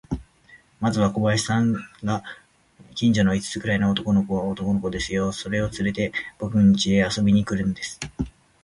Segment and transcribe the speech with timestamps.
[0.79, 2.23] まず小林さんが、
[2.95, 7.99] 近所の五つくらいの男の子を、男の子ですよ、それをつれて、ぼくんちへ遊びに来るんです。